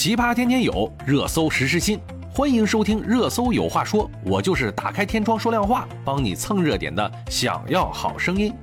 [0.00, 1.98] 奇葩天天有，热搜时时新。
[2.30, 7.12] 欢迎收听《热搜有话说》，我就是打开天窗说亮话，帮你蹭热点的。
[7.28, 8.54] 想要好声音。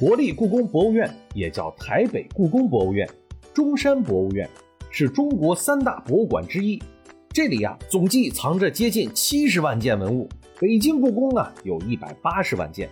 [0.00, 3.06] 国立故宫博物院也叫台北故宫博物院、
[3.52, 4.48] 中山博物院，
[4.90, 6.82] 是中国三大博物馆之一。
[7.28, 10.26] 这里呀，总计藏着接近七十万件文物。
[10.58, 12.88] 北京故宫呢，有一百八十万件。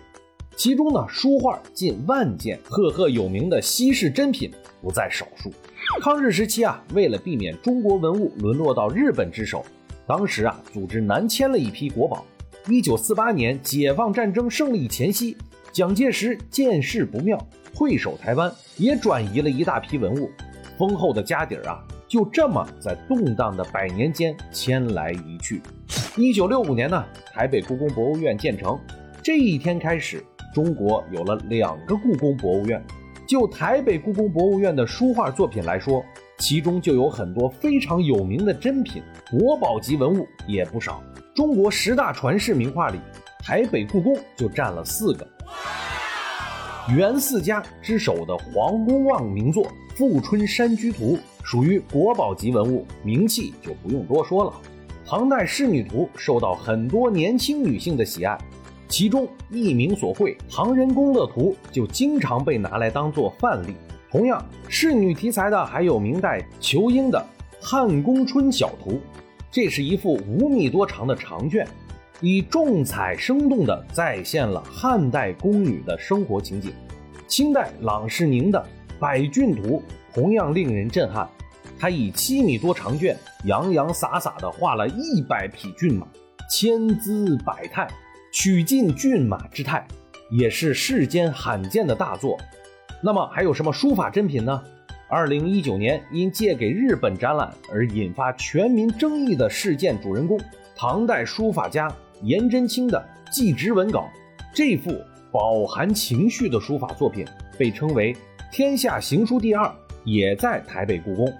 [0.55, 4.51] 其中呢，书画近万件，赫赫有名的稀世珍品
[4.83, 5.51] 不在少数。
[5.99, 9.63] 抗日时期啊，为了避免中国文物沦落到日本之手，
[10.07, 12.25] 当时啊，组织南迁了一批国宝。
[12.67, 15.37] 一九四八年解放战争胜利前夕，
[15.71, 17.37] 蒋介石见势不妙，
[17.73, 20.29] 退守台湾，也转移了一大批文物。
[20.77, 25.61] 丰厚的家底儿啊，就这么在动荡的百年间迁来移去。
[26.15, 28.79] 一九六五年呢，台北故宫博物院建成，
[29.21, 30.23] 这一天开始。
[30.53, 32.83] 中国有了两个故宫博物院，
[33.31, 36.03] 就台北故宫博物院的书画作品来说，
[36.37, 41.01] 其中就有很多非常有名的珍品，国宝级文物也不少。
[41.33, 42.99] 中国十大传世名画里，
[43.39, 45.25] 台北故宫就占了四个。
[46.93, 49.63] 元四家之首的黄公望名作
[49.95, 54.53] 《富春山居图》属于国宝级文物，名气就不用多说了。
[55.05, 58.37] 唐代仕女图受到很多年轻女性的喜爱。
[58.91, 63.73] 其中佚名所绘《唐人宫乐图》就经常被拿来当做范例。
[64.11, 67.17] 同样，仕女题材的还有明代仇英的
[67.65, 68.91] 《汉宫春晓图》，
[69.49, 71.65] 这是一幅五米多长的长卷，
[72.19, 76.73] 以重彩生动地再现了汉代宫女的生活情景。
[77.29, 78.59] 清代郎世宁的
[78.99, 79.81] 《百骏图》
[80.13, 81.25] 同样令人震撼，
[81.79, 86.05] 他以七米多长卷，洋洋洒洒地画了一百匹骏马，
[86.49, 87.87] 千姿百态。
[88.31, 89.85] 取尽骏马之态，
[90.29, 92.39] 也是世间罕见的大作。
[93.01, 94.63] 那么还有什么书法珍品呢？
[95.09, 100.39] 二零一九年因借给日本展览而引发全民争议的事件主人公，
[100.75, 102.97] 唐代书法家颜真卿的
[103.29, 104.09] 《祭侄文稿》，
[104.53, 104.95] 这幅
[105.29, 107.25] 饱含情绪的书法作品
[107.57, 108.15] 被称为
[108.53, 109.69] 天下行书第二，
[110.05, 111.33] 也在台北故宫，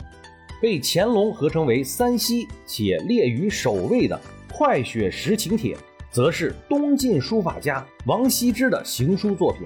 [0.62, 4.20] 被乾隆合称为三稀且列于首位的
[4.54, 5.76] 《快雪时晴帖》。
[6.12, 9.66] 则是东晋书法家王羲之的行书作品，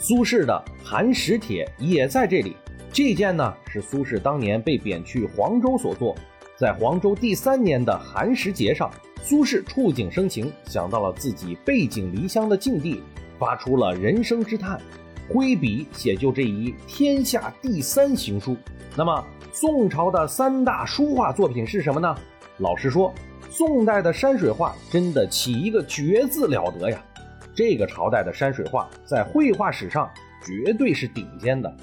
[0.00, 2.56] 苏轼的《寒食帖》也在这里。
[2.92, 6.16] 这件呢是苏轼当年被贬去黄州所作，
[6.56, 8.90] 在黄州第三年的寒食节上，
[9.22, 13.00] 苏轼触景生情，想到了自己背井离乡的境地，
[13.38, 14.80] 发出了人生之叹，
[15.28, 18.56] 挥笔写就这一天下第三行书。
[18.96, 22.12] 那么宋朝的三大书画作品是什么呢？
[22.56, 23.14] 老实说。
[23.58, 27.04] 宋代的山水画真的起一个绝字了得呀！
[27.52, 30.08] 这个朝代的山水画在绘画史上
[30.46, 31.76] 绝对是顶尖的。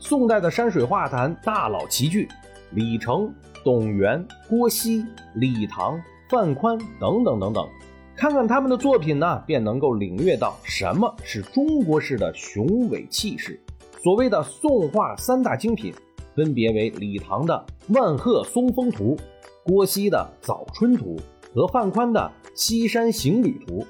[0.00, 2.28] 宋代的山水画坛大佬齐聚，
[2.72, 5.96] 李成、董源、郭熙、李唐、
[6.28, 7.68] 范宽等等等等，
[8.16, 13.62] 看看他们的作品呢，便能够领略到什么是中国式的雄伟气势。
[14.02, 15.94] 所谓的宋画三大精品，
[16.34, 17.64] 分别为李唐的
[17.96, 19.16] 《万壑松风图》。
[19.64, 21.16] 郭熙的《早春图》
[21.54, 22.20] 和范宽的
[22.52, 23.80] 《西山行旅图》，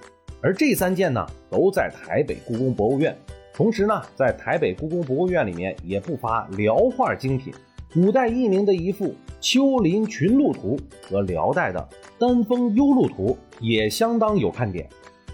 [0.43, 3.17] 而这三件呢，都在台北故宫博物院。
[3.55, 7.55] 同时呢，在台北故宫博物院里面也不乏辽画精品，
[7.95, 9.07] 古代佚名的一幅
[9.41, 10.77] 《丘陵群鹿图》
[11.11, 11.81] 和辽代的
[12.19, 14.87] 《丹峰幽鹿图》也相当有看点。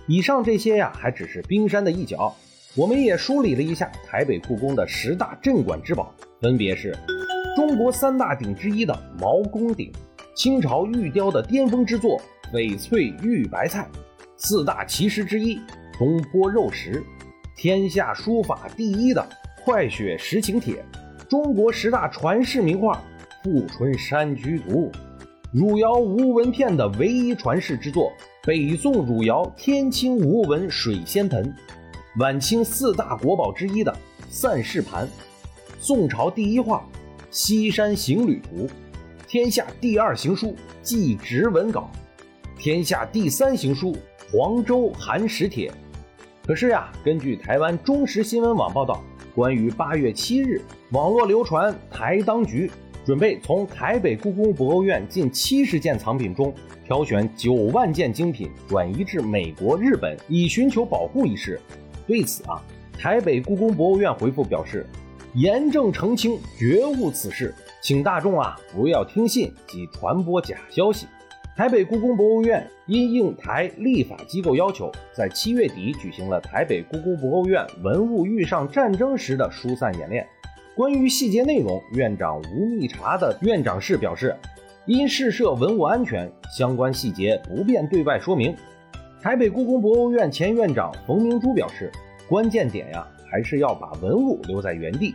[0.06, 2.32] 以上这些呀，还只是冰山的一角。
[2.76, 6.96] 我们也梳理了一下台北故宫的十大镇馆之宝，分别是
[7.56, 9.90] 中国三大鼎之一的毛公鼎。
[10.38, 12.16] 清朝玉雕的巅峰之作
[12.52, 13.90] 翡翠玉白菜，
[14.36, 15.58] 四大奇石之一
[15.98, 17.02] 东坡肉石，
[17.56, 19.28] 天下书法第一的
[19.64, 20.80] 快雪时晴帖，
[21.28, 23.02] 中国十大传世名画
[23.42, 24.92] 富春山居图，
[25.52, 28.12] 汝窑无纹片的唯一传世之作
[28.44, 31.52] 北宋汝窑天青无纹水仙盆，
[32.20, 33.92] 晚清四大国宝之一的
[34.30, 35.08] 散氏盘，
[35.80, 36.86] 宋朝第一画
[37.28, 38.70] 西山行旅图。
[39.28, 40.46] 天下第二行书
[40.80, 41.90] 《祭侄文稿》，
[42.58, 43.92] 天下第三行书
[44.32, 45.70] 《黄州寒食帖》。
[46.46, 49.04] 可是呀，根据台湾中时新闻网报道，
[49.34, 52.70] 关于八月七日网络流传台当局
[53.04, 56.50] 准备从台北故宫博物院近七十件藏品中
[56.86, 61.60] 挑选九万件精品转移至美国、日本以寻求保护一事，
[62.06, 62.64] 对此啊，
[62.98, 64.86] 台北故宫博物院回复表示，
[65.34, 67.54] 严正澄清，绝无此事。
[67.80, 71.06] 请大众啊不要听信及传播假消息。
[71.56, 80.26] 台北故宫博物院因应台立法机构要求，在七月底举行了台北故宫博物院文物遇上战争时的疏散演练。
[80.76, 84.36] 关于细节内容，院长吴密察的院长室表示，
[84.86, 88.54] 因试设文物安全，相关细节不便对外说明。
[89.20, 91.90] 台北故宫博物院前院长冯明珠表示，
[92.28, 95.14] 关键点呀，还是要把文物留在原地。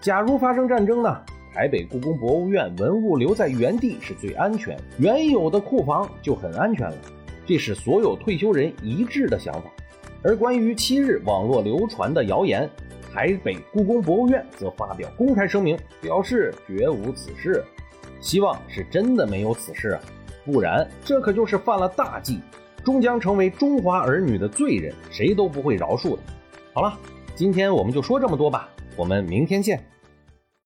[0.00, 1.16] 假如发生战争呢，
[1.54, 6.96] 台北故宫博物院文物留在原地是最安全，原有的库房就很安全了。
[7.46, 9.70] 这是所有退休人一致的想法。
[10.24, 12.68] 而关于七日网络流传的谣言，
[13.12, 17.62] 台北故宫博物院则发表公开声明，表示绝无此事。
[18.20, 20.00] 希望是真的没有此事啊，
[20.44, 22.40] 不然这可就是犯了大忌，
[22.84, 26.22] 终将成为中华儿女的罪人，谁都不会饶恕的。
[26.72, 26.96] 好了，
[27.34, 29.82] 今天我们就说这么多吧，我们明天见。